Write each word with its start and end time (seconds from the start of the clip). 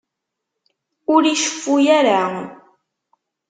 Ur 1.13 1.21
iceffu 1.25 1.75
ara. 1.99 2.21